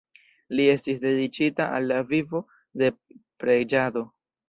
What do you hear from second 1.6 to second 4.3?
al la vivo de preĝado.